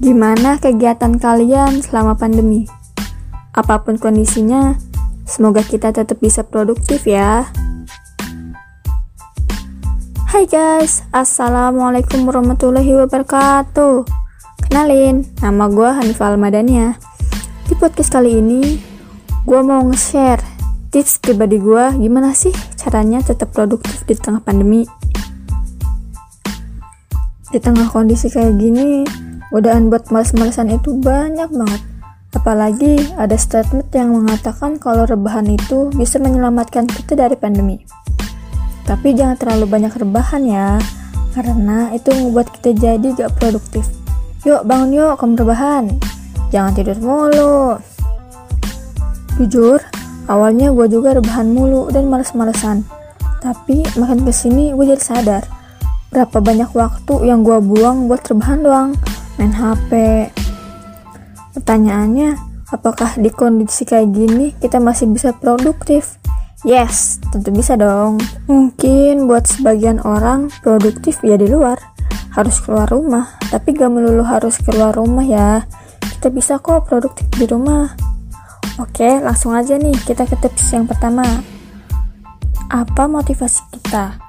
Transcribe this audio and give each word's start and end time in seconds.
Gimana 0.00 0.56
kegiatan 0.56 1.20
kalian 1.20 1.84
selama 1.84 2.16
pandemi? 2.16 2.64
Apa 3.52 3.84
pun 3.84 4.00
kondisinya, 4.00 4.80
semoga 5.28 5.60
kita 5.60 5.92
tetap 5.92 6.16
bisa 6.24 6.40
produktif 6.40 7.04
ya. 7.04 7.52
Hai 10.24 10.48
guys, 10.48 11.04
Assalamualaikum 11.12 12.24
warahmatullahi 12.24 12.96
wabarakatuh 12.96 14.08
Kenalin, 14.64 15.28
nama 15.44 15.68
gue 15.68 15.90
Hanifah 15.92 16.32
Almadania 16.32 16.96
Di 17.68 17.76
podcast 17.76 18.08
kali 18.08 18.40
ini, 18.40 18.80
gue 19.44 19.60
mau 19.60 19.84
nge-share 19.84 20.40
tips 20.88 21.20
pribadi 21.20 21.60
gue 21.60 21.84
gimana 22.00 22.32
sih 22.32 22.56
caranya 22.80 23.20
tetap 23.20 23.52
produktif 23.52 24.00
di 24.08 24.16
tengah 24.16 24.40
pandemi 24.40 24.88
Di 27.52 27.60
tengah 27.60 27.92
kondisi 27.92 28.32
kayak 28.32 28.56
gini, 28.56 29.04
godaan 29.50 29.90
buat 29.90 30.08
males-malesan 30.14 30.70
itu 30.74 30.96
banyak 30.98 31.50
banget 31.50 31.82
Apalagi 32.30 33.10
ada 33.18 33.34
statement 33.34 33.90
yang 33.90 34.14
mengatakan 34.14 34.78
kalau 34.78 35.02
rebahan 35.02 35.50
itu 35.50 35.90
bisa 35.90 36.22
menyelamatkan 36.22 36.86
kita 36.86 37.18
dari 37.18 37.34
pandemi 37.34 37.82
tapi 38.90 39.14
jangan 39.14 39.38
terlalu 39.38 39.70
banyak 39.70 39.94
rebahan 40.02 40.42
ya, 40.50 40.74
karena 41.30 41.94
itu 41.94 42.10
membuat 42.10 42.50
kita 42.58 42.74
jadi 42.74 43.08
gak 43.14 43.38
produktif. 43.38 43.86
Yuk 44.42 44.66
bangun 44.66 44.98
yuk, 44.98 45.14
kamu 45.14 45.46
rebahan. 45.46 45.84
Jangan 46.50 46.74
tidur 46.74 46.98
mulu. 46.98 47.78
Jujur, 49.38 49.78
awalnya 50.26 50.74
gue 50.74 50.90
juga 50.90 51.14
rebahan 51.14 51.54
mulu 51.54 51.86
dan 51.94 52.10
males-malesan. 52.10 52.82
Tapi 53.38 53.86
makin 53.94 54.26
ke 54.26 54.34
sini 54.34 54.74
gue 54.74 54.84
jadi 54.90 54.98
sadar, 54.98 55.46
berapa 56.10 56.42
banyak 56.42 56.74
waktu 56.74 57.30
yang 57.30 57.46
gue 57.46 57.62
buang 57.62 58.10
buat 58.10 58.26
rebahan 58.26 58.58
doang, 58.66 58.90
main 59.40 59.56
HP. 59.56 59.90
Pertanyaannya, 61.56 62.36
apakah 62.68 63.16
di 63.16 63.32
kondisi 63.32 63.88
kayak 63.88 64.12
gini 64.12 64.52
kita 64.60 64.76
masih 64.76 65.08
bisa 65.08 65.32
produktif? 65.32 66.20
Yes, 66.60 67.16
tentu 67.32 67.48
bisa 67.48 67.72
dong. 67.80 68.20
Mungkin 68.44 69.24
buat 69.24 69.48
sebagian 69.48 70.04
orang 70.04 70.52
produktif 70.60 71.24
ya 71.24 71.40
di 71.40 71.48
luar, 71.48 71.80
harus 72.36 72.60
keluar 72.60 72.84
rumah. 72.92 73.40
Tapi 73.48 73.72
gak 73.72 73.88
melulu 73.88 74.20
harus 74.28 74.60
keluar 74.60 74.92
rumah 74.92 75.24
ya. 75.24 75.64
Kita 76.20 76.28
bisa 76.28 76.60
kok 76.60 76.84
produktif 76.84 77.24
di 77.32 77.48
rumah. 77.48 77.96
Oke, 78.76 79.24
langsung 79.24 79.56
aja 79.56 79.80
nih 79.80 79.96
kita 80.04 80.28
ke 80.28 80.36
tips 80.36 80.76
yang 80.76 80.84
pertama. 80.84 81.24
Apa 82.68 83.08
motivasi 83.08 83.64
kita? 83.72 84.20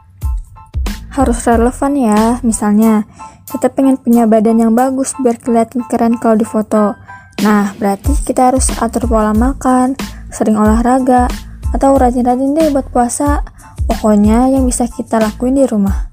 Harus 1.12 1.44
relevan 1.44 2.00
ya. 2.00 2.40
Misalnya, 2.48 3.04
kita 3.52 3.68
pengen 3.68 4.00
punya 4.00 4.24
badan 4.24 4.64
yang 4.64 4.72
bagus 4.72 5.12
biar 5.20 5.36
kelihatan 5.36 5.84
keren 5.92 6.16
kalau 6.16 6.40
di 6.40 6.48
foto. 6.48 6.96
Nah, 7.44 7.76
berarti 7.76 8.16
kita 8.24 8.54
harus 8.54 8.72
atur 8.80 9.12
pola 9.12 9.36
makan, 9.36 10.00
sering 10.32 10.56
olahraga, 10.56 11.28
atau 11.76 12.00
rajin-rajin 12.00 12.56
deh 12.56 12.72
buat 12.72 12.88
puasa. 12.88 13.44
Pokoknya 13.92 14.48
yang 14.48 14.64
bisa 14.64 14.88
kita 14.88 15.20
lakuin 15.20 15.60
di 15.60 15.68
rumah. 15.68 16.08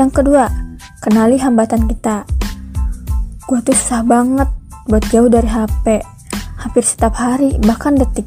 Yang 0.00 0.24
kedua, 0.24 0.48
kenali 1.04 1.36
hambatan 1.36 1.84
kita. 1.84 2.24
Gue 3.44 3.60
tuh 3.60 3.76
susah 3.76 4.00
banget 4.00 4.48
buat 4.88 5.04
jauh 5.12 5.28
dari 5.28 5.50
HP. 5.50 6.00
Hampir 6.64 6.84
setiap 6.86 7.12
hari, 7.18 7.60
bahkan 7.60 7.92
detik. 7.98 8.24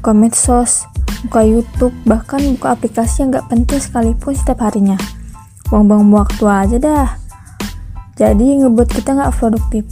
Buka 0.00 0.12
medsos, 0.12 0.84
buka 1.24 1.40
YouTube, 1.40 1.96
bahkan 2.04 2.44
buka 2.60 2.76
aplikasi 2.76 3.24
yang 3.24 3.32
gak 3.32 3.48
penting 3.48 3.80
sekalipun 3.80 4.36
setiap 4.36 4.60
harinya. 4.60 5.00
Buang-buang 5.72 6.12
waktu 6.12 6.44
aja 6.44 6.76
dah. 6.76 7.23
Jadi 8.14 8.62
ngebuat 8.62 8.88
kita 8.94 9.18
gak 9.18 9.34
produktif. 9.38 9.84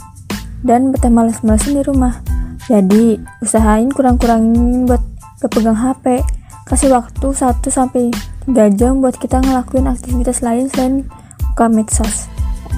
Dan 0.63 0.95
betah 0.95 1.11
males-malesan 1.11 1.75
di 1.75 1.83
rumah. 1.83 2.23
Jadi, 2.71 3.19
usahain 3.43 3.91
kurang-kurangin 3.91 4.87
buat 4.87 5.03
gak 5.43 5.51
pegang 5.51 5.75
HP 5.75 6.23
kasih 6.63 6.95
waktu 6.95 7.27
1 7.35 7.59
sampai 7.67 8.07
3 8.47 8.71
jam 8.79 9.03
buat 9.03 9.19
kita 9.19 9.43
ngelakuin 9.43 9.91
aktivitas 9.91 10.39
lain 10.39 10.71
selain 10.71 11.03
buka 11.51 11.67
medsos. 11.67 12.31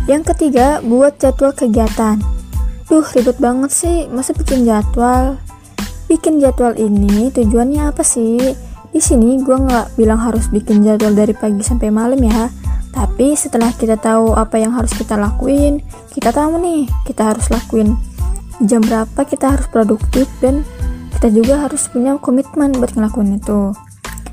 Yang 0.09 0.33
ketiga 0.33 0.81
buat 0.81 1.22
jadwal 1.22 1.53
kegiatan. 1.53 2.17
Duh 2.89 3.06
ribet 3.13 3.38
banget 3.38 3.72
sih. 3.73 4.09
Masa 4.09 4.33
bikin 4.33 4.66
jadwal? 4.66 5.38
Bikin 6.09 6.38
jadwal 6.41 6.77
ini 6.77 7.29
tujuannya 7.33 7.89
apa 7.94 8.01
sih? 8.01 8.57
Di 8.94 9.01
sini 9.01 9.41
gue 9.41 9.57
nggak 9.57 9.97
bilang 9.97 10.22
harus 10.22 10.50
bikin 10.50 10.85
jadwal 10.85 11.13
dari 11.13 11.33
pagi 11.33 11.62
sampai 11.66 11.89
malam 11.89 12.22
ya 12.22 12.50
tapi 12.95 13.35
setelah 13.35 13.75
kita 13.75 14.00
tahu 14.00 14.31
apa 14.33 14.56
yang 14.56 14.72
harus 14.72 14.95
kita 14.95 15.19
lakuin 15.19 15.83
kita 16.16 16.31
tahu 16.31 16.57
nih 16.63 16.88
kita 17.03 17.35
harus 17.35 17.51
lakuin 17.51 18.00
jam 18.63 18.79
berapa 18.79 19.28
kita 19.28 19.51
harus 19.51 19.67
produktif 19.67 20.31
dan 20.39 20.63
kita 21.16 21.31
juga 21.31 21.63
harus 21.63 21.88
punya 21.88 22.19
komitmen 22.19 22.75
buat 22.75 22.91
ngelakuin 22.91 23.39
itu. 23.39 23.72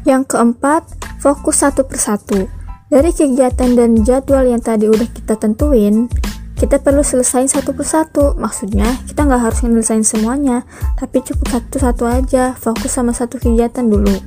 Yang 0.03 0.34
keempat, 0.34 0.83
fokus 1.23 1.62
satu 1.62 1.87
persatu. 1.87 2.50
Dari 2.91 3.15
kegiatan 3.15 3.73
dan 3.78 4.03
jadwal 4.03 4.45
yang 4.45 4.61
tadi 4.61 4.91
udah 4.91 5.06
kita 5.09 5.39
tentuin, 5.39 6.11
kita 6.59 6.83
perlu 6.83 7.00
selesain 7.06 7.47
satu 7.47 7.73
persatu. 7.73 8.34
Maksudnya, 8.34 8.99
kita 9.06 9.25
nggak 9.25 9.41
harus 9.41 9.62
nyelesain 9.62 10.05
semuanya, 10.05 10.67
tapi 10.99 11.23
cukup 11.23 11.55
satu-satu 11.55 12.05
aja, 12.05 12.53
fokus 12.59 12.93
sama 12.93 13.15
satu 13.15 13.39
kegiatan 13.39 13.87
dulu. 13.87 14.19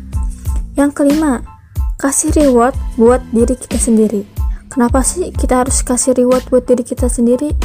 Yang 0.80 0.92
kelima, 0.96 1.44
kasih 1.96 2.36
reward 2.36 2.76
buat 3.00 3.24
diri 3.32 3.56
kita 3.56 3.80
sendiri. 3.80 4.28
Kenapa 4.68 5.00
sih 5.00 5.32
kita 5.32 5.64
harus 5.64 5.80
kasih 5.80 6.12
reward 6.12 6.44
buat 6.52 6.68
diri 6.68 6.84
kita 6.84 7.08
sendiri? 7.08 7.56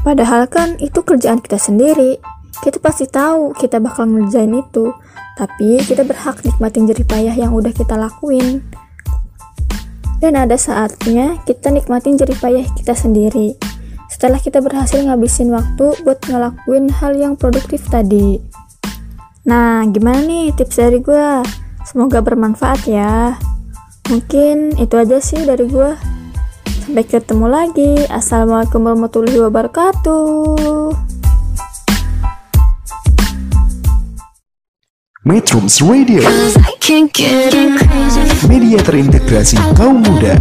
Padahal 0.00 0.48
kan 0.48 0.80
itu 0.80 1.04
kerjaan 1.04 1.44
kita 1.44 1.60
sendiri, 1.60 2.16
kita 2.64 2.80
pasti 2.80 3.04
tahu 3.04 3.52
kita 3.52 3.76
bakal 3.76 4.08
ngerjain 4.08 4.56
itu, 4.56 4.96
tapi 5.36 5.76
kita 5.84 6.08
berhak 6.08 6.40
nikmatin 6.40 6.88
jerih 6.88 7.04
payah 7.04 7.36
yang 7.36 7.52
udah 7.52 7.72
kita 7.76 8.00
lakuin. 8.00 8.64
Dan 10.20 10.36
ada 10.40 10.56
saatnya 10.56 11.40
kita 11.44 11.68
nikmatin 11.68 12.16
jerih 12.16 12.36
payah 12.40 12.64
kita 12.76 12.96
sendiri. 12.96 13.60
Setelah 14.08 14.40
kita 14.40 14.64
berhasil 14.64 15.04
ngabisin 15.04 15.52
waktu 15.52 16.00
buat 16.00 16.20
ngelakuin 16.24 16.88
hal 16.96 17.12
yang 17.16 17.36
produktif 17.36 17.84
tadi. 17.92 18.40
Nah, 19.44 19.84
gimana 19.88 20.20
nih 20.24 20.52
tips 20.56 20.76
dari 20.80 21.00
gue? 21.00 21.44
Semoga 21.84 22.20
bermanfaat 22.20 22.84
ya. 22.84 23.36
Mungkin 24.10 24.74
itu 24.82 24.94
aja 24.98 25.22
sih 25.22 25.46
dari 25.46 25.70
gue. 25.70 25.94
Sampai 26.82 27.06
ketemu 27.06 27.46
lagi. 27.46 28.10
Assalamualaikum 28.10 28.82
warahmatullahi 28.82 29.38
wabarakatuh. 29.46 30.98
Metrums 35.22 35.78
Radio, 35.84 36.26
media 38.50 38.78
terintegrasi 38.82 39.54
kaum 39.78 40.02
muda. 40.02 40.34